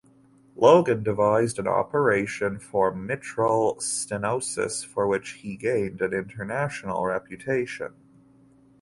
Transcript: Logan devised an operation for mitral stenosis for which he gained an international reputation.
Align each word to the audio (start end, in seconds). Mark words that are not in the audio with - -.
Logan 0.55 1.03
devised 1.03 1.59
an 1.59 1.67
operation 1.67 2.57
for 2.57 2.91
mitral 2.91 3.75
stenosis 3.75 4.83
for 4.83 5.05
which 5.05 5.33
he 5.43 5.55
gained 5.55 6.01
an 6.01 6.11
international 6.11 7.05
reputation. 7.05 7.93